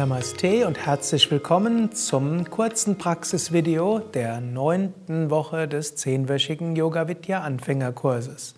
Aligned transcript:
Namaste 0.00 0.66
und 0.66 0.78
herzlich 0.78 1.30
willkommen 1.30 1.92
zum 1.92 2.48
kurzen 2.48 2.96
Praxisvideo 2.96 3.98
der 3.98 4.40
neunten 4.40 5.28
Woche 5.28 5.68
des 5.68 5.94
zehnwöchigen 5.94 6.74
Yoga 6.74 7.06
Vidya 7.06 7.42
Anfängerkurses. 7.42 8.54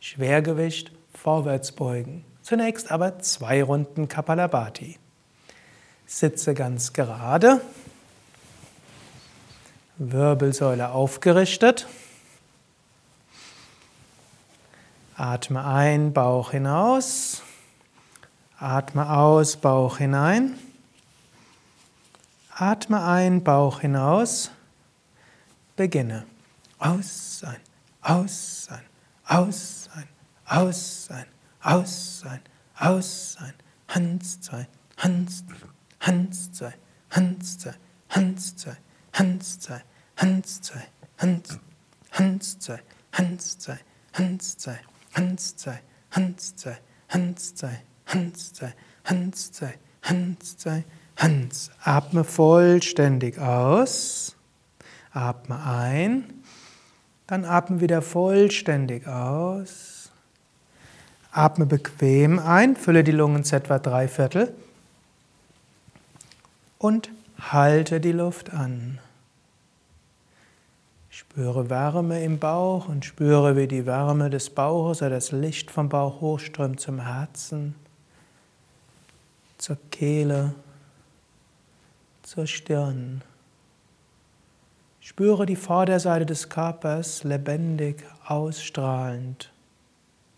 Schwergewicht 0.00 0.90
Vorwärtsbeugen. 1.14 2.24
Zunächst 2.42 2.90
aber 2.90 3.20
zwei 3.20 3.62
Runden 3.62 4.08
Kapalabhati. 4.08 4.98
Sitze 6.06 6.54
ganz 6.54 6.92
gerade, 6.92 7.60
Wirbelsäule 9.96 10.90
aufgerichtet. 10.90 11.86
Atme 15.14 15.64
ein, 15.64 16.12
Bauch 16.12 16.50
hinaus. 16.50 17.42
Atme 18.58 19.08
aus, 19.16 19.56
Bauch 19.56 19.98
hinein. 19.98 20.58
Atme 22.60 23.02
ein, 23.02 23.42
Bauch 23.42 23.80
hinaus. 23.80 24.50
Beginne. 25.76 26.26
Aus 26.78 27.38
sein, 27.38 27.56
aus 28.02 28.66
sein, 28.66 28.82
aus 29.24 29.84
sein, 29.84 30.06
aus 30.44 31.06
sein, 31.06 31.26
aus 31.62 32.20
sein, 32.20 32.40
aus 32.78 33.32
sein. 33.32 33.54
Hans 33.88 34.38
sein, 34.42 34.66
Hans, 34.98 35.42
Hans 36.00 36.50
sein, 36.52 36.74
Hans 37.08 37.46
sein, 37.48 37.84
Hans 38.10 38.54
sein, 38.58 38.66
Hans 39.14 39.58
sein, 39.62 39.82
Hans 40.18 40.60
sein, 40.62 40.82
Hans, 41.16 41.58
Hans 42.12 42.56
sein, 42.60 42.82
Hans 43.12 43.56
sein, 43.58 43.78
Hans 44.12 44.56
sein, 44.58 44.78
Hans 45.12 45.56
sei, 45.56 45.80
Hans 46.10 46.54
sei, 46.56 46.80
Hans 47.08 47.56
sei, 47.56 47.82
Hans 48.04 48.52
sei, 48.54 48.74
Hans 49.04 49.50
sei, 49.56 49.78
Hans 50.02 50.56
sei, 50.58 50.84
Hans. 50.84 50.99
Atme 51.84 52.24
vollständig 52.24 53.38
aus. 53.38 54.36
Atme 55.12 55.62
ein. 55.64 56.24
Dann 57.26 57.44
atme 57.44 57.80
wieder 57.80 58.00
vollständig 58.00 59.06
aus. 59.06 60.10
Atme 61.30 61.66
bequem 61.66 62.38
ein. 62.38 62.74
Fülle 62.76 63.04
die 63.04 63.12
Lungen 63.12 63.44
etwa 63.44 63.78
drei 63.78 64.08
Viertel. 64.08 64.54
Und 66.78 67.10
halte 67.38 68.00
die 68.00 68.12
Luft 68.12 68.52
an. 68.54 68.98
Spüre 71.10 71.68
Wärme 71.68 72.24
im 72.24 72.38
Bauch 72.38 72.88
und 72.88 73.04
spüre, 73.04 73.56
wie 73.56 73.68
die 73.68 73.84
Wärme 73.84 74.30
des 74.30 74.50
Bauches 74.50 75.02
oder 75.02 75.10
das 75.10 75.32
Licht 75.32 75.70
vom 75.70 75.88
Bauch 75.88 76.20
hochströmt 76.20 76.80
zum 76.80 77.00
Herzen, 77.00 77.74
zur 79.58 79.76
Kehle, 79.90 80.54
zur 82.30 82.46
Stirn. 82.46 83.22
Spüre 85.00 85.46
die 85.46 85.56
Vorderseite 85.56 86.24
des 86.24 86.48
Körpers 86.48 87.24
lebendig, 87.24 88.04
ausstrahlend, 88.24 89.52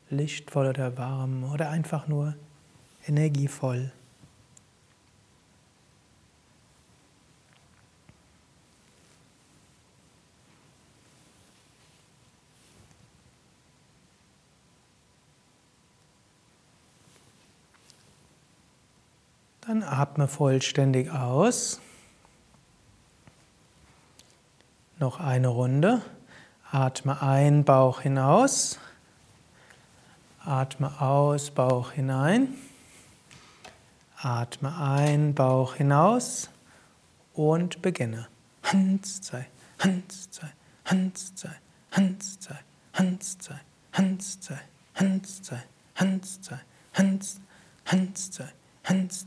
lichtvoll 0.08 0.68
oder 0.68 0.96
warm 0.96 1.44
oder 1.52 1.68
einfach 1.68 2.08
nur 2.08 2.34
energievoll. 3.06 3.92
Dann 19.66 19.84
atme 19.84 20.26
vollständig 20.26 21.10
aus. 21.12 21.80
Noch 24.98 25.20
eine 25.20 25.46
Runde. 25.46 26.02
Atme 26.72 27.22
ein, 27.22 27.64
Bauch 27.64 28.00
hinaus. 28.00 28.80
Atme 30.44 31.00
aus, 31.00 31.52
Bauch 31.52 31.92
hinein. 31.92 32.48
Atme 34.16 34.76
ein, 34.76 35.32
Bauch 35.32 35.76
hinaus 35.76 36.50
und 37.32 37.82
beginne. 37.82 38.26
Hans 38.64 39.20
sei, 39.22 39.46
Hans 39.78 40.28
sei, 40.32 40.50
Hans 40.84 41.32
sei, 41.36 41.56
Hans 41.92 42.38
sei, 42.42 42.58
Hans 42.92 43.38
sei, 43.52 43.58
Hans 48.84 49.26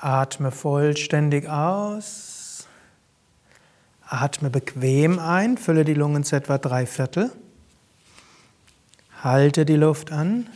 Atme 0.00 0.50
vollständig 0.50 1.48
aus. 1.48 2.66
Atme 4.08 4.50
bequem 4.50 5.18
ein, 5.18 5.58
fülle 5.58 5.84
die 5.84 5.94
Lungen 5.94 6.22
zu 6.22 6.36
etwa 6.36 6.58
drei 6.58 6.86
Viertel. 6.86 7.32
Halte 9.22 9.64
die 9.64 9.76
Luft 9.76 10.12
an. 10.12 10.46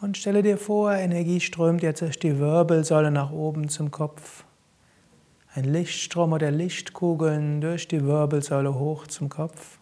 Und 0.00 0.16
stelle 0.16 0.42
dir 0.42 0.58
vor, 0.58 0.92
Energie 0.94 1.38
strömt 1.38 1.82
jetzt 1.82 2.00
durch 2.00 2.18
die 2.18 2.38
Wirbelsäule 2.40 3.12
nach 3.12 3.30
oben 3.30 3.68
zum 3.68 3.92
Kopf. 3.92 4.44
Ein 5.54 5.64
Lichtstrom 5.64 6.32
oder 6.32 6.50
Lichtkugeln 6.50 7.60
durch 7.60 7.86
die 7.86 8.04
Wirbelsäule 8.04 8.74
hoch 8.74 9.06
zum 9.06 9.28
Kopf. 9.28 9.78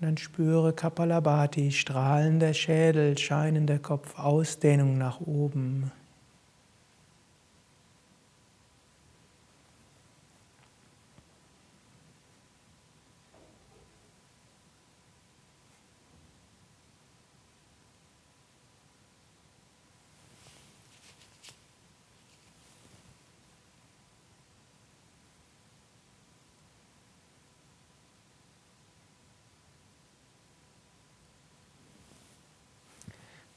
Und 0.00 0.06
dann 0.06 0.16
spüre 0.16 0.72
Kapalabhati, 0.72 1.72
strahlender 1.72 2.54
Schädel, 2.54 3.18
scheinender 3.18 3.78
Kopf, 3.78 4.18
Ausdehnung 4.18 4.96
nach 4.96 5.20
oben. 5.20 5.92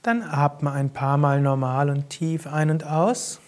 Dann 0.03 0.21
atme 0.21 0.71
ein 0.71 0.91
paar 0.91 1.17
Mal 1.17 1.39
normal 1.39 1.89
und 1.89 2.09
tief 2.09 2.45
ein 2.45 2.69
und 2.69 2.83
aus. 2.83 3.39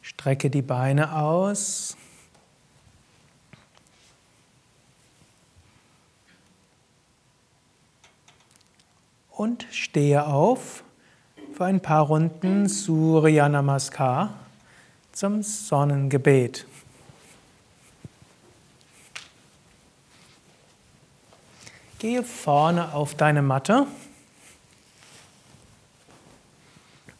Strecke 0.00 0.48
die 0.48 0.62
Beine 0.62 1.14
aus. 1.14 1.98
Und 9.30 9.66
stehe 9.70 10.26
auf 10.26 10.82
für 11.52 11.66
ein 11.66 11.80
paar 11.80 12.06
Runden 12.06 12.68
Surya 12.68 13.50
Namaskar 13.50 14.32
zum 15.12 15.42
Sonnengebet. 15.42 16.66
Gehe 21.98 22.22
vorne 22.22 22.94
auf 22.94 23.16
deine 23.16 23.42
Matte. 23.42 23.84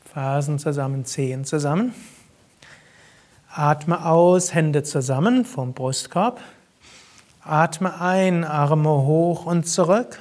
Fersen 0.04 0.60
zusammen, 0.60 1.04
Zehen 1.04 1.44
zusammen. 1.44 1.92
Atme 3.52 4.06
aus, 4.06 4.54
Hände 4.54 4.84
zusammen 4.84 5.44
vom 5.44 5.72
Brustkorb. 5.72 6.40
Atme 7.42 8.00
ein, 8.00 8.44
Arme 8.44 8.88
hoch 8.88 9.46
und 9.46 9.64
zurück. 9.64 10.20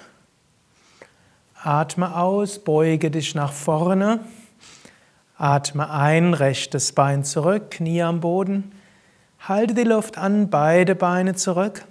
Atme 1.62 2.18
aus, 2.18 2.57
beuge 2.57 3.12
dich 3.12 3.36
nach 3.36 3.54
vorne. 3.54 4.21
Atme 5.38 5.92
ein, 5.92 6.33
rechtes 6.33 6.94
Bein 6.94 7.24
zurück, 7.24 7.69
Knie 7.69 8.01
am 8.01 8.21
Boden. 8.21 8.71
Halte 9.39 9.75
die 9.75 9.83
Luft 9.83 10.18
an, 10.18 10.50
beide 10.50 10.95
Beine 10.95 11.36
zurück. 11.36 11.86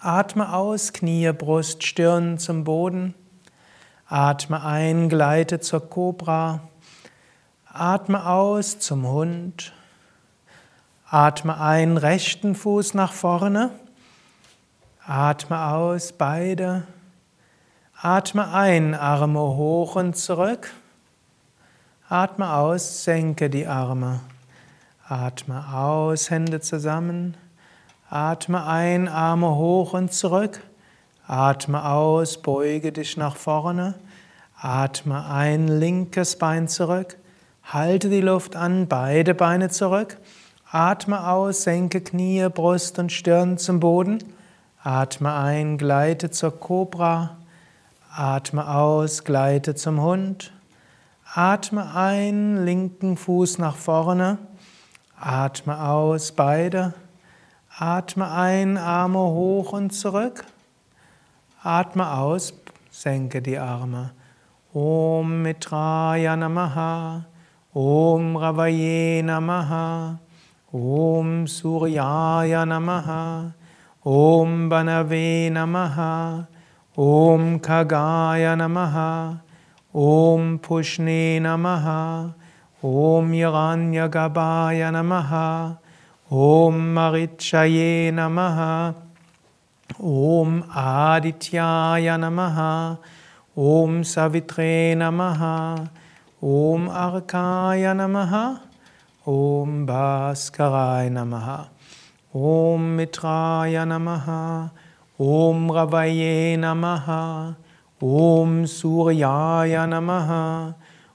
Atme 0.00 0.52
aus, 0.52 0.92
Knie, 0.92 1.32
Brust, 1.32 1.84
Stirn 1.84 2.38
zum 2.38 2.64
Boden. 2.64 3.14
Atme 4.08 4.62
ein, 4.62 5.08
gleite 5.08 5.60
zur 5.60 5.88
Kobra. 5.88 6.60
Atme 7.72 8.26
aus 8.26 8.78
zum 8.78 9.06
Hund. 9.06 9.72
Atme 11.08 11.60
ein, 11.60 11.96
rechten 11.96 12.54
Fuß 12.54 12.94
nach 12.94 13.12
vorne. 13.12 13.70
Atme 15.06 15.66
aus, 15.66 16.12
beide. 16.12 16.86
Atme 18.00 18.52
ein, 18.52 18.94
Arme 18.94 19.40
hoch 19.40 19.96
und 19.96 20.16
zurück. 20.16 20.70
Atme 22.08 22.52
aus, 22.54 23.04
senke 23.04 23.48
die 23.48 23.66
Arme. 23.66 24.20
Atme 25.08 25.72
aus, 25.72 26.30
Hände 26.30 26.60
zusammen. 26.60 27.36
Atme 28.08 28.64
ein, 28.64 29.08
Arme 29.08 29.56
hoch 29.56 29.92
und 29.92 30.12
zurück. 30.12 30.62
Atme 31.26 31.84
aus, 31.84 32.40
beuge 32.40 32.92
dich 32.92 33.16
nach 33.16 33.34
vorne. 33.34 33.94
Atme 34.60 35.26
ein, 35.26 35.66
linkes 35.66 36.38
Bein 36.38 36.68
zurück. 36.68 37.16
Halte 37.64 38.08
die 38.08 38.20
Luft 38.20 38.54
an, 38.54 38.86
beide 38.86 39.34
Beine 39.34 39.70
zurück. 39.70 40.18
Atme 40.70 41.28
aus, 41.28 41.64
senke 41.64 42.00
Knie, 42.00 42.48
Brust 42.48 43.00
und 43.00 43.10
Stirn 43.10 43.58
zum 43.58 43.80
Boden. 43.80 44.18
Atme 44.84 45.34
ein, 45.34 45.76
gleite 45.76 46.30
zur 46.30 46.60
Kobra. 46.60 47.38
Atme 48.14 48.72
aus, 48.72 49.24
gleite 49.24 49.74
zum 49.74 50.00
Hund. 50.00 50.52
Atme 51.34 51.92
ein, 51.96 52.64
linken 52.64 53.16
Fuß 53.16 53.58
nach 53.58 53.74
vorne. 53.74 54.38
Atme 55.18 55.82
aus, 55.88 56.30
beide. 56.30 56.94
Atme 57.78 58.30
ein, 58.30 58.78
Arme 58.78 59.18
hoch 59.18 59.74
und 59.74 59.90
zurück. 59.90 60.46
Atme 61.62 62.10
aus, 62.10 62.54
senke 62.90 63.42
die 63.42 63.58
Arme. 63.58 64.12
Om 64.72 65.42
Mitraya 65.42 66.36
Namaha. 66.36 67.26
Om 67.74 68.34
Ravaye 68.38 69.22
Namaha. 69.22 70.18
Om 70.72 71.46
Suryaya 71.46 72.64
Namaha. 72.64 73.52
Om 74.02 74.70
Banave 74.70 75.50
Namaha. 75.50 76.46
Om 76.96 77.60
Kagaya 77.60 78.56
Namaha. 78.56 79.42
Om 79.92 80.60
Pushne 80.60 81.40
Namaha. 81.42 82.32
Om 82.82 83.32
Hiranyagabhaya 83.32 84.90
Namaha. 84.90 85.76
Om 86.28 86.92
Marichaye 86.92 88.10
Namaha. 88.10 88.94
Om 90.00 90.64
Adityaya 90.74 92.18
Namaha. 92.18 92.98
Om 93.56 94.02
Savitre 94.02 94.96
Namaha. 94.96 95.88
Om 96.42 96.88
Arkaya 96.88 97.94
Namaha. 97.94 98.58
Om 99.24 99.86
Bhaskarai 99.86 101.10
Namaha. 101.10 101.68
Om 102.34 102.96
Mitraya 102.96 103.86
Namaha. 103.86 104.70
Om 105.20 105.70
Ravaye 105.70 106.58
Namaha. 106.58 107.54
Om 108.02 108.64
Suryaya 108.64 109.86
Namaha. 109.86 110.74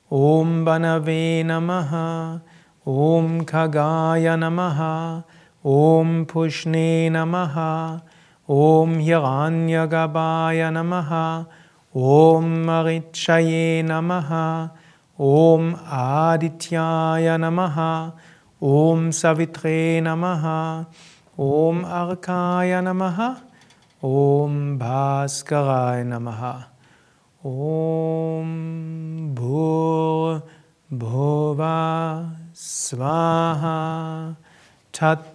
Om 0.10 0.64
Banave 0.64 1.44
Namaha. 1.44 2.40
Om 2.86 3.46
Kagaya 3.46 4.36
Namaha. 4.36 5.24
Om 5.64 6.26
Pushne 6.26 7.12
Namaha. 7.12 8.02
Om 8.50 8.98
Hiranyagabhaya 8.98 10.72
Namaha. 10.74 11.46
Om 11.94 12.66
Marichaye 12.66 13.84
Namaha. 13.86 14.72
Om 15.20 15.76
Adityaya 15.76 17.38
Namaha. 17.38 18.14
Om 18.60 19.12
Savitre 19.12 20.02
Namaha. 20.02 20.88
Om 21.38 21.86
Arkaya 21.86 22.82
Namaha. 22.82 23.38
Om 24.02 24.80
Bhaskarai 24.80 26.04
Namaha. 26.04 26.66
Om 27.46 29.36
Bhur 29.36 30.42
Bhuva 30.92 32.28
Swaha 32.64 34.36
Tatsavitur 34.94 35.26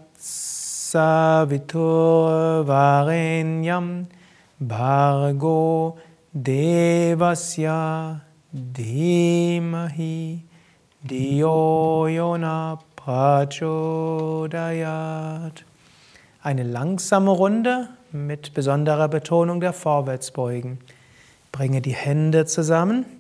Varenyam 2.64 4.06
Bhargo 4.62 5.98
Devasya 6.32 8.20
Dhimahi 8.54 10.40
Diyo 11.04 12.06
Yona 12.06 12.78
Prachodayat. 12.94 13.64
Eine 16.44 16.62
langsame 16.62 17.32
Runde 17.32 17.88
mit 18.12 18.54
besonderer 18.54 19.08
Betonung 19.08 19.58
der 19.58 19.72
Vorwärtsbeugen. 19.72 20.78
Bringe 21.50 21.80
die 21.80 21.90
Hände 21.90 22.46
zusammen. 22.46 23.15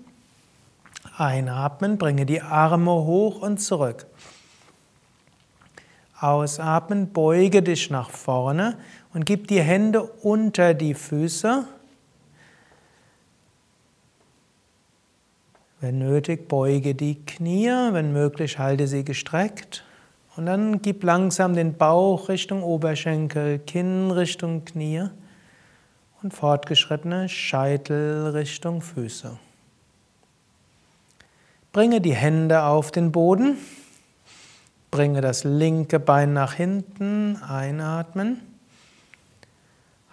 Einatmen, 1.16 1.98
bringe 1.98 2.26
die 2.26 2.42
Arme 2.42 2.92
hoch 2.92 3.40
und 3.40 3.58
zurück. 3.58 4.06
Ausatmen, 6.18 7.12
beuge 7.12 7.62
dich 7.62 7.90
nach 7.90 8.10
vorne 8.10 8.78
und 9.12 9.26
gib 9.26 9.48
die 9.48 9.60
Hände 9.60 10.02
unter 10.02 10.74
die 10.74 10.94
Füße. 10.94 11.64
Wenn 15.80 15.98
nötig, 15.98 16.48
beuge 16.48 16.94
die 16.94 17.22
Knie, 17.26 17.68
wenn 17.68 18.12
möglich, 18.12 18.58
halte 18.58 18.86
sie 18.86 19.04
gestreckt. 19.04 19.84
Und 20.36 20.46
dann 20.46 20.82
gib 20.82 21.02
langsam 21.04 21.54
den 21.54 21.76
Bauch 21.76 22.28
Richtung 22.28 22.62
Oberschenkel, 22.62 23.58
Kinn 23.58 24.10
Richtung 24.10 24.64
Knie 24.64 25.04
und 26.22 26.34
fortgeschrittene 26.34 27.28
Scheitel 27.28 28.28
Richtung 28.28 28.80
Füße. 28.80 29.38
Bringe 31.76 32.00
die 32.00 32.14
Hände 32.14 32.62
auf 32.62 32.90
den 32.90 33.12
Boden. 33.12 33.58
Bringe 34.90 35.20
das 35.20 35.44
linke 35.44 36.00
Bein 36.00 36.32
nach 36.32 36.54
hinten. 36.54 37.36
Einatmen. 37.42 38.40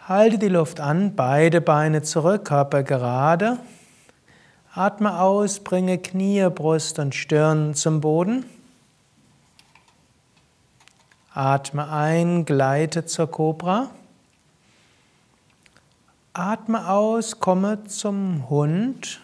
Halte 0.06 0.38
die 0.38 0.50
Luft 0.50 0.82
an, 0.82 1.16
beide 1.16 1.62
Beine 1.62 2.02
zurück, 2.02 2.44
Körper 2.44 2.84
gerade. 2.84 3.60
Atme 4.74 5.22
aus, 5.22 5.62
bringe 5.62 6.00
Knie, 6.00 6.50
Brust 6.50 7.00
und 7.00 7.16
Stirn 7.16 7.74
zum 7.76 8.02
Boden. 8.02 8.44
Atme 11.34 11.90
ein, 11.90 12.44
gleite 12.44 13.06
zur 13.06 13.32
Kobra. 13.32 13.90
Atme 16.34 16.90
aus, 16.90 17.40
komme 17.40 17.86
zum 17.86 18.50
Hund 18.50 19.22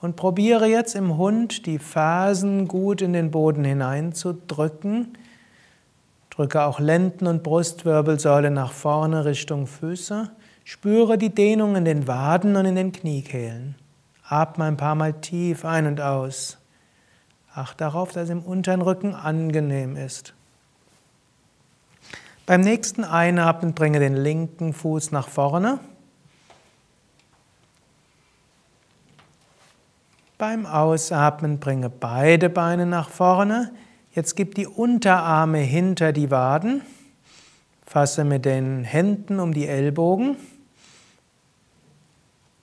und 0.00 0.16
probiere 0.16 0.66
jetzt 0.66 0.94
im 0.94 1.16
Hund 1.16 1.66
die 1.66 1.78
Fersen 1.78 2.68
gut 2.68 3.02
in 3.02 3.12
den 3.12 3.30
Boden 3.30 3.64
hineinzudrücken. 3.64 5.18
Drücke 6.30 6.62
auch 6.62 6.78
Lenden- 6.78 7.26
und 7.26 7.42
Brustwirbelsäule 7.42 8.50
nach 8.50 8.72
vorne 8.72 9.24
Richtung 9.24 9.66
Füße. 9.66 10.30
Spüre 10.62 11.18
die 11.18 11.34
Dehnung 11.34 11.76
in 11.76 11.84
den 11.84 12.06
Waden 12.06 12.54
und 12.54 12.64
in 12.64 12.76
den 12.76 12.92
Kniekehlen. 12.92 13.74
Atme 14.28 14.66
ein 14.66 14.76
paar 14.76 14.94
Mal 14.94 15.14
tief 15.14 15.64
ein 15.64 15.86
und 15.86 16.00
aus. 16.00 16.58
Achte 17.54 17.78
darauf, 17.78 18.12
dass 18.12 18.24
es 18.24 18.30
im 18.30 18.42
unteren 18.42 18.82
Rücken 18.82 19.14
angenehm 19.14 19.96
ist. 19.96 20.34
Beim 22.46 22.60
nächsten 22.60 23.02
Einatmen 23.04 23.74
bringe 23.74 23.98
den 23.98 24.14
linken 24.14 24.72
Fuß 24.72 25.10
nach 25.10 25.28
vorne. 25.28 25.80
Beim 30.38 30.66
Ausatmen 30.66 31.58
bringe 31.58 31.90
beide 31.90 32.48
Beine 32.48 32.86
nach 32.86 33.10
vorne. 33.10 33.72
Jetzt 34.12 34.36
gib 34.36 34.54
die 34.54 34.68
Unterarme 34.68 35.58
hinter 35.58 36.12
die 36.12 36.30
Waden. 36.30 36.82
Fasse 37.84 38.22
mit 38.22 38.44
den 38.44 38.84
Händen 38.84 39.40
um 39.40 39.52
die 39.52 39.66
Ellbogen. 39.66 40.36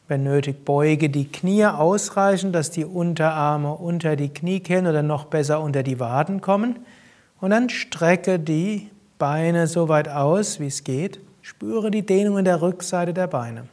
Wenn 0.07 0.23
nötig, 0.23 0.63
beuge 0.63 1.09
die 1.09 1.29
Knie 1.29 1.65
ausreichend, 1.65 2.55
dass 2.55 2.71
die 2.71 2.85
Unterarme 2.85 3.73
unter 3.73 4.15
die 4.15 4.29
Kniekehlen 4.29 4.87
oder 4.87 5.03
noch 5.03 5.25
besser 5.25 5.59
unter 5.59 5.83
die 5.83 5.99
Waden 5.99 6.39
kommen. 6.39 6.79
Und 7.41 7.49
dann 7.49 7.69
strecke 7.69 8.39
die 8.39 8.89
Beine 9.17 9.67
so 9.67 9.89
weit 9.89 10.07
aus, 10.07 10.61
wie 10.61 10.67
es 10.67 10.85
geht. 10.85 11.19
Spüre 11.41 11.91
die 11.91 12.05
Dehnung 12.05 12.37
in 12.37 12.45
der 12.45 12.61
Rückseite 12.61 13.13
der 13.13 13.27
Beine. 13.27 13.67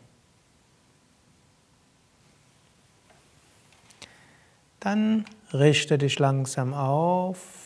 Dann 4.82 5.24
richte 5.52 5.96
dich 5.96 6.18
langsam 6.18 6.74
auf. 6.74 7.62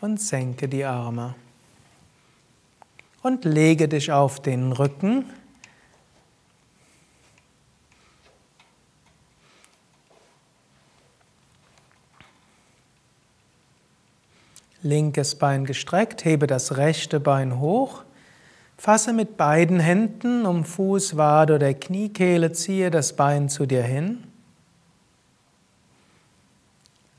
und 0.00 0.20
senke 0.20 0.68
die 0.68 0.84
Arme. 0.84 1.34
Und 3.22 3.44
lege 3.44 3.86
dich 3.86 4.12
auf 4.12 4.40
den 4.40 4.72
Rücken. 4.72 5.26
Linkes 14.82 15.34
Bein 15.34 15.66
gestreckt, 15.66 16.24
hebe 16.24 16.46
das 16.46 16.78
rechte 16.78 17.20
Bein 17.20 17.58
hoch. 17.60 18.02
Fasse 18.80 19.12
mit 19.12 19.36
beiden 19.36 19.78
Händen 19.78 20.46
um 20.46 20.64
Fuß, 20.64 21.18
Wade 21.18 21.56
oder 21.56 21.74
Kniekehle, 21.74 22.52
ziehe 22.52 22.90
das 22.90 23.14
Bein 23.14 23.50
zu 23.50 23.66
dir 23.66 23.82
hin. 23.82 24.24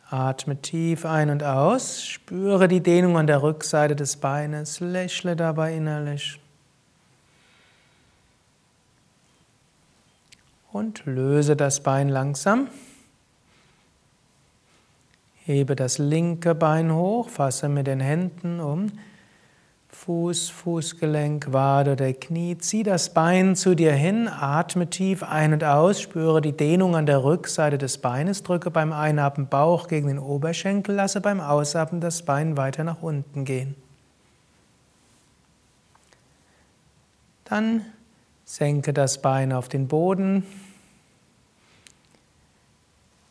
Atme 0.10 0.60
tief 0.60 1.06
ein 1.06 1.30
und 1.30 1.44
aus, 1.44 2.04
spüre 2.04 2.68
die 2.68 2.82
Dehnung 2.82 3.16
an 3.16 3.28
der 3.28 3.44
Rückseite 3.44 3.96
des 3.96 4.18
Beines, 4.18 4.80
lächle 4.80 5.36
dabei 5.36 5.76
innerlich. 5.76 6.40
Und 10.72 11.06
löse 11.06 11.56
das 11.56 11.84
Bein 11.84 12.10
langsam. 12.10 12.70
Hebe 15.46 15.76
das 15.76 16.00
linke 16.00 16.56
Bein 16.56 16.92
hoch, 16.92 17.30
fasse 17.30 17.70
mit 17.70 17.86
den 17.86 18.00
Händen 18.00 18.60
um 18.60 18.92
Fuß, 20.06 20.50
Fußgelenk, 20.50 21.54
Wade 21.54 21.92
oder 21.92 22.12
Knie. 22.14 22.58
Zieh 22.58 22.82
das 22.82 23.14
Bein 23.14 23.56
zu 23.56 23.76
dir 23.76 23.94
hin, 23.94 24.28
atme 24.28 24.90
tief 24.90 25.22
ein 25.22 25.54
und 25.54 25.64
aus, 25.64 26.02
spüre 26.02 26.42
die 26.42 26.58
Dehnung 26.58 26.96
an 26.96 27.06
der 27.06 27.24
Rückseite 27.24 27.78
des 27.78 28.00
Beines, 28.00 28.42
drücke 28.42 28.72
beim 28.72 28.94
Einatmen 28.94 29.48
Bauch 29.48 29.88
gegen 29.88 30.08
den 30.08 30.18
Oberschenkel, 30.18 30.96
lasse 30.96 31.22
beim 31.22 31.40
Ausatmen 31.40 32.02
das 32.02 32.24
Bein 32.24 32.58
weiter 32.58 32.84
nach 32.84 33.04
unten 33.04 33.46
gehen. 33.46 33.76
Dann 37.46 37.86
senke 38.44 38.94
das 38.94 39.22
Bein 39.22 39.54
auf 39.54 39.70
den 39.70 39.88
Boden, 39.88 40.48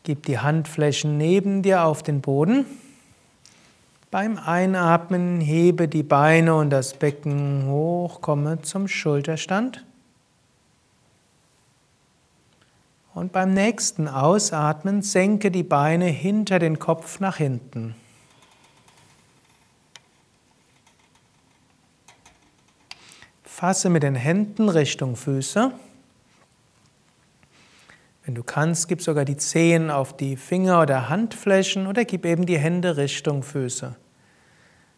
Gib 0.03 0.25
die 0.25 0.39
Handflächen 0.39 1.17
neben 1.17 1.61
dir 1.61 1.83
auf 1.83 2.01
den 2.01 2.21
Boden. 2.21 2.65
Beim 4.11 4.37
Einatmen 4.37 5.39
hebe 5.39 5.87
die 5.87 6.03
Beine 6.03 6.55
und 6.55 6.69
das 6.69 6.95
Becken 6.95 7.67
hoch, 7.67 8.19
komme 8.19 8.61
zum 8.61 8.89
Schulterstand. 8.89 9.85
Und 13.13 13.31
beim 13.31 13.53
nächsten 13.53 14.09
Ausatmen 14.09 15.01
senke 15.01 15.49
die 15.49 15.63
Beine 15.63 16.07
hinter 16.07 16.59
den 16.59 16.77
Kopf 16.77 17.21
nach 17.21 17.37
hinten. 17.37 17.95
Fasse 23.45 23.89
mit 23.89 24.03
den 24.03 24.15
Händen 24.15 24.67
Richtung 24.67 25.15
Füße. 25.15 25.71
Wenn 28.31 28.35
du 28.35 28.43
kannst, 28.43 28.87
gib 28.87 29.01
sogar 29.01 29.25
die 29.25 29.35
Zehen 29.35 29.91
auf 29.91 30.15
die 30.15 30.37
Finger- 30.37 30.81
oder 30.81 31.09
Handflächen 31.09 31.85
oder 31.85 32.05
gib 32.05 32.25
eben 32.25 32.45
die 32.45 32.57
Hände 32.57 32.95
Richtung 32.95 33.43
Füße. 33.43 33.97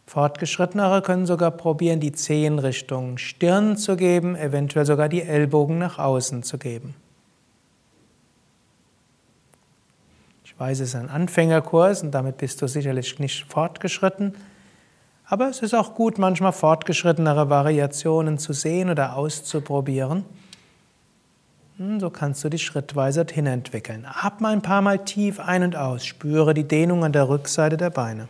Fortgeschrittenere 0.06 1.02
können 1.02 1.26
sogar 1.26 1.50
probieren, 1.50 1.98
die 1.98 2.12
Zehen 2.12 2.60
Richtung 2.60 3.18
Stirn 3.18 3.76
zu 3.76 3.96
geben, 3.96 4.36
eventuell 4.36 4.86
sogar 4.86 5.08
die 5.08 5.22
Ellbogen 5.22 5.78
nach 5.78 5.98
außen 5.98 6.44
zu 6.44 6.58
geben. 6.58 6.94
Ich 10.44 10.56
weiß, 10.56 10.78
es 10.78 10.90
ist 10.90 10.94
ein 10.94 11.10
Anfängerkurs 11.10 12.04
und 12.04 12.12
damit 12.12 12.36
bist 12.36 12.62
du 12.62 12.68
sicherlich 12.68 13.18
nicht 13.18 13.50
fortgeschritten, 13.50 14.36
aber 15.24 15.48
es 15.48 15.60
ist 15.60 15.74
auch 15.74 15.96
gut, 15.96 16.18
manchmal 16.18 16.52
fortgeschrittenere 16.52 17.50
Variationen 17.50 18.38
zu 18.38 18.52
sehen 18.52 18.90
oder 18.90 19.16
auszuprobieren. 19.16 20.24
Hm, 21.78 21.98
so 21.98 22.08
kannst 22.08 22.44
du 22.44 22.48
dich 22.48 22.64
schrittweise 22.64 23.24
dorthin 23.24 23.46
entwickeln. 23.46 24.06
Atme 24.06 24.48
ein 24.48 24.62
paar 24.62 24.80
Mal 24.80 25.04
tief 25.04 25.40
ein 25.40 25.64
und 25.64 25.74
aus. 25.74 26.06
Spüre 26.06 26.54
die 26.54 26.68
Dehnung 26.68 27.04
an 27.04 27.12
der 27.12 27.28
Rückseite 27.28 27.76
der 27.76 27.90
Beine. 27.90 28.28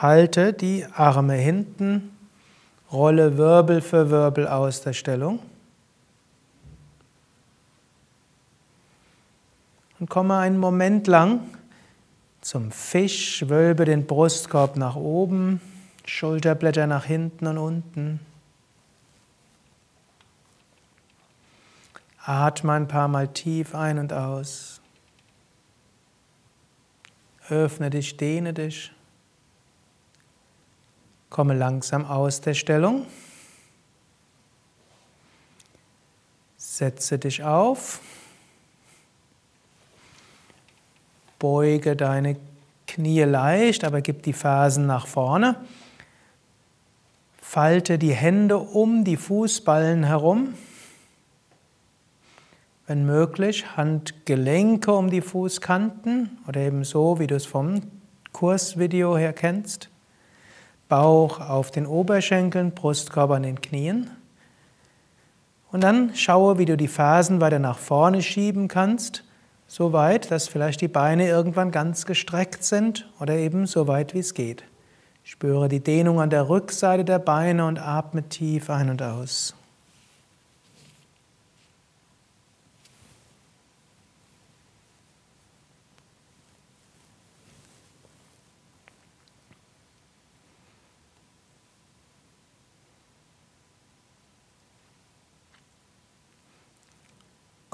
Halte 0.00 0.52
die 0.54 0.86
Arme 0.94 1.34
hinten. 1.34 2.16
Rolle 2.90 3.36
Wirbel 3.36 3.82
für 3.82 4.08
Wirbel 4.08 4.48
aus 4.48 4.80
der 4.80 4.94
Stellung. 4.94 5.40
Und 10.00 10.08
komme 10.08 10.38
einen 10.38 10.58
Moment 10.58 11.06
lang 11.08 11.40
zum 12.40 12.70
Fisch. 12.70 13.46
Wölbe 13.48 13.84
den 13.84 14.06
Brustkorb 14.06 14.76
nach 14.76 14.96
oben, 14.96 15.60
Schulterblätter 16.06 16.86
nach 16.86 17.04
hinten 17.04 17.48
und 17.48 17.58
unten. 17.58 18.20
Atme 22.28 22.74
ein 22.74 22.88
paar 22.88 23.08
Mal 23.08 23.28
tief 23.28 23.74
ein 23.74 23.98
und 23.98 24.12
aus. 24.12 24.82
Öffne 27.48 27.88
dich, 27.88 28.18
dehne 28.18 28.52
dich. 28.52 28.92
Komme 31.30 31.54
langsam 31.54 32.04
aus 32.04 32.42
der 32.42 32.52
Stellung. 32.52 33.06
Setze 36.58 37.18
dich 37.18 37.44
auf. 37.44 38.02
Beuge 41.38 41.96
deine 41.96 42.36
Knie 42.86 43.22
leicht, 43.22 43.84
aber 43.84 44.02
gib 44.02 44.22
die 44.22 44.34
Fersen 44.34 44.84
nach 44.84 45.06
vorne. 45.06 45.56
Falte 47.40 47.98
die 47.98 48.14
Hände 48.14 48.58
um 48.58 49.04
die 49.04 49.16
Fußballen 49.16 50.04
herum. 50.04 50.52
Wenn 52.88 53.04
möglich, 53.04 53.76
Handgelenke 53.76 54.92
um 54.92 55.10
die 55.10 55.20
Fußkanten 55.20 56.38
oder 56.48 56.62
eben 56.62 56.84
so, 56.84 57.18
wie 57.18 57.26
du 57.26 57.34
es 57.34 57.44
vom 57.44 57.82
Kursvideo 58.32 59.18
her 59.18 59.34
kennst. 59.34 59.90
Bauch 60.88 61.38
auf 61.38 61.70
den 61.70 61.86
Oberschenkeln, 61.86 62.70
Brustkorb 62.70 63.30
an 63.32 63.42
den 63.42 63.60
Knien. 63.60 64.10
Und 65.70 65.84
dann 65.84 66.14
schaue, 66.14 66.56
wie 66.56 66.64
du 66.64 66.78
die 66.78 66.88
Fersen 66.88 67.42
weiter 67.42 67.58
nach 67.58 67.76
vorne 67.76 68.22
schieben 68.22 68.68
kannst, 68.68 69.22
so 69.66 69.92
weit, 69.92 70.30
dass 70.30 70.48
vielleicht 70.48 70.80
die 70.80 70.88
Beine 70.88 71.28
irgendwann 71.28 71.70
ganz 71.70 72.06
gestreckt 72.06 72.64
sind 72.64 73.06
oder 73.20 73.34
eben 73.34 73.66
so 73.66 73.86
weit, 73.86 74.14
wie 74.14 74.20
es 74.20 74.32
geht. 74.32 74.64
Spüre 75.24 75.68
die 75.68 75.80
Dehnung 75.80 76.22
an 76.22 76.30
der 76.30 76.48
Rückseite 76.48 77.04
der 77.04 77.18
Beine 77.18 77.66
und 77.66 77.78
atme 77.78 78.30
tief 78.30 78.70
ein 78.70 78.88
und 78.88 79.02
aus. 79.02 79.57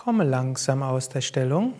Komme 0.04 0.24
langsam 0.24 0.82
aus 0.82 1.08
der 1.08 1.22
Stellung. 1.22 1.72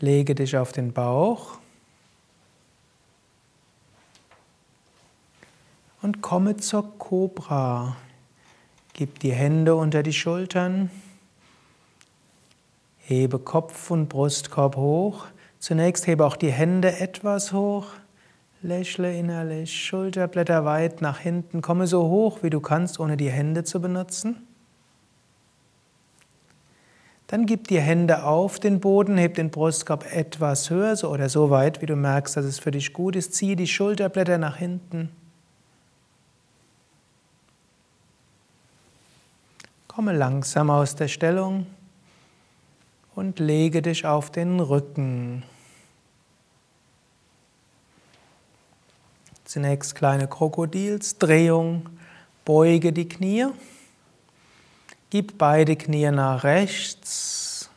Lege 0.00 0.34
dich 0.34 0.56
auf 0.56 0.72
den 0.72 0.92
Bauch 0.92 1.58
und 6.02 6.22
komme 6.22 6.56
zur 6.56 6.98
Kobra. 6.98 7.96
Gib 8.94 9.20
die 9.20 9.32
Hände 9.32 9.76
unter 9.76 10.02
die 10.02 10.12
Schultern. 10.12 10.90
Hebe 12.98 13.38
Kopf 13.38 13.92
und 13.92 14.08
Brustkorb 14.08 14.74
hoch. 14.74 15.26
Zunächst 15.60 16.08
hebe 16.08 16.26
auch 16.26 16.34
die 16.34 16.50
Hände 16.50 16.98
etwas 16.98 17.52
hoch. 17.52 17.92
Lächle 18.62 19.16
innerlich, 19.18 19.84
Schulterblätter 19.86 20.64
weit 20.64 21.02
nach 21.02 21.18
hinten, 21.18 21.62
komme 21.62 21.88
so 21.88 22.04
hoch 22.08 22.42
wie 22.42 22.50
du 22.50 22.60
kannst, 22.60 23.00
ohne 23.00 23.16
die 23.16 23.30
Hände 23.30 23.64
zu 23.64 23.80
benutzen. 23.80 24.46
Dann 27.26 27.46
gib 27.46 27.66
die 27.68 27.80
Hände 27.80 28.24
auf 28.24 28.60
den 28.60 28.78
Boden, 28.78 29.16
heb 29.16 29.34
den 29.34 29.50
Brustkorb 29.50 30.04
etwas 30.14 30.70
höher 30.70 30.94
so 30.96 31.08
oder 31.08 31.28
so 31.28 31.50
weit, 31.50 31.82
wie 31.82 31.86
du 31.86 31.96
merkst, 31.96 32.36
dass 32.36 32.44
es 32.44 32.60
für 32.60 32.70
dich 32.70 32.92
gut 32.92 33.16
ist. 33.16 33.34
Ziehe 33.34 33.56
die 33.56 33.66
Schulterblätter 33.66 34.38
nach 34.38 34.58
hinten. 34.58 35.10
Komme 39.88 40.12
langsam 40.12 40.70
aus 40.70 40.94
der 40.94 41.08
Stellung 41.08 41.66
und 43.14 43.40
lege 43.40 43.82
dich 43.82 44.06
auf 44.06 44.30
den 44.30 44.60
Rücken. 44.60 45.42
Zunächst 49.52 49.94
kleine 49.94 50.28
Krokodilsdrehung, 50.28 51.90
beuge 52.42 52.90
die 52.90 53.06
Knie, 53.06 53.48
gib 55.10 55.36
beide 55.36 55.76
Knie 55.76 56.10
nach 56.10 56.42
rechts, 56.42 57.68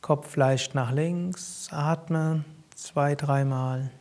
Kopf 0.00 0.34
leicht 0.34 0.74
nach 0.74 0.90
links, 0.90 1.68
atme 1.70 2.44
zwei, 2.74 3.14
dreimal. 3.14 3.92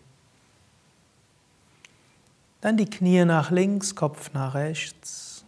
Dann 2.61 2.77
die 2.77 2.89
Knie 2.89 3.25
nach 3.25 3.51
links, 3.51 3.93
Kopf 3.93 4.33
nach 4.33 4.55
rechts. 4.55 5.45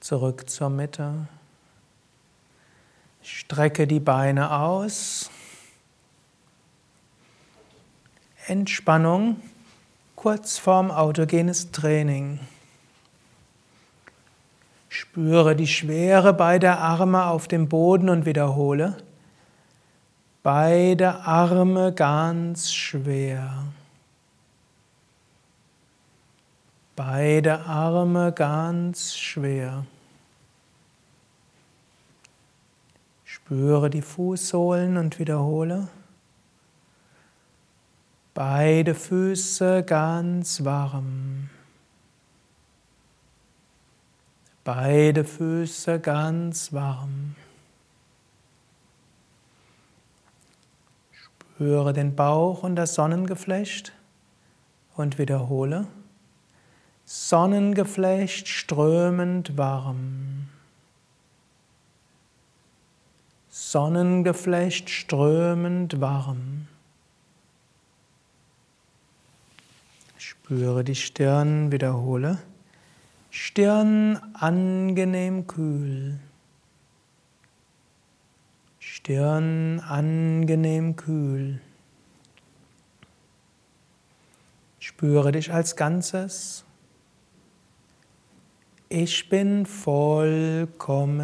Zurück 0.00 0.50
zur 0.50 0.68
Mitte. 0.68 1.28
Strecke 3.22 3.86
die 3.86 4.00
Beine 4.00 4.54
aus. 4.54 5.30
Entspannung 8.50 9.36
kurz 10.16 10.58
vorm 10.58 10.90
autogenes 10.90 11.70
Training. 11.70 12.40
Spüre 14.88 15.54
die 15.54 15.68
Schwere 15.68 16.32
beider 16.34 16.80
Arme 16.80 17.26
auf 17.26 17.46
dem 17.46 17.68
Boden 17.68 18.08
und 18.08 18.26
wiederhole. 18.26 18.96
Beide 20.42 21.20
Arme 21.20 21.92
ganz 21.92 22.72
schwer. 22.72 23.66
Beide 26.96 27.60
Arme 27.66 28.32
ganz 28.32 29.16
schwer. 29.16 29.86
Spüre 33.24 33.90
die 33.90 34.02
Fußsohlen 34.02 34.96
und 34.96 35.20
wiederhole. 35.20 35.86
Beide 38.42 38.94
Füße 38.94 39.82
ganz 39.82 40.64
warm. 40.64 41.50
Beide 44.64 45.24
Füße 45.24 46.00
ganz 46.00 46.72
warm. 46.72 47.36
Spüre 51.12 51.92
den 51.92 52.16
Bauch 52.16 52.62
und 52.62 52.76
das 52.76 52.94
Sonnengeflecht 52.94 53.92
und 54.96 55.18
wiederhole. 55.18 55.86
Sonnengeflecht 57.04 58.48
strömend 58.48 59.58
warm. 59.58 60.48
Sonnengeflecht 63.50 64.88
strömend 64.88 66.00
warm. 66.00 66.59
Spüre 70.20 70.84
die 70.84 70.96
Stirn, 70.96 71.72
wiederhole. 71.72 72.36
Stirn 73.30 74.20
angenehm 74.34 75.46
kühl. 75.46 76.20
Stirn 78.78 79.80
angenehm 79.80 80.96
kühl. 80.96 81.62
Spüre 84.78 85.32
dich 85.32 85.54
als 85.54 85.74
Ganzes. 85.76 86.66
Ich 88.90 89.30
bin 89.30 89.64
vollkommen 89.64 91.14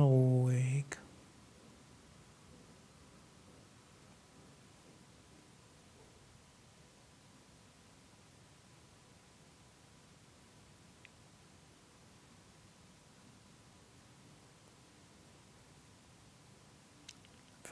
ruhig. 0.00 0.86